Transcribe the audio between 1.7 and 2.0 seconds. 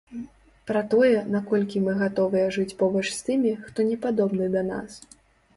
мы